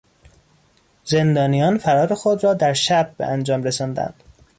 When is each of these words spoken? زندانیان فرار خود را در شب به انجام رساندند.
زندانیان 1.03 1.77
فرار 1.77 2.13
خود 2.13 2.43
را 2.43 2.53
در 2.53 2.73
شب 2.73 3.13
به 3.17 3.25
انجام 3.25 3.63
رساندند. 3.63 4.23